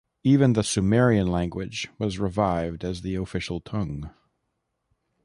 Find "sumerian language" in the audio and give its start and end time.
0.63-1.87